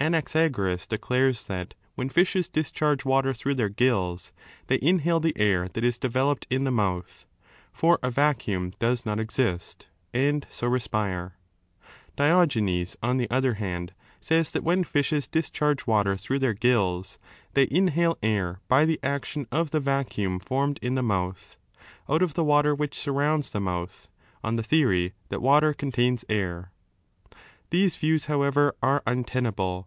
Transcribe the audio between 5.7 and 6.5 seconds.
is developed